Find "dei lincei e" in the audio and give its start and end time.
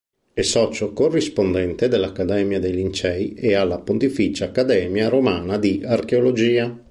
2.59-3.49